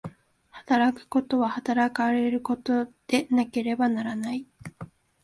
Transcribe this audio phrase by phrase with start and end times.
[0.49, 4.47] 働くことは働かれることでなければならない。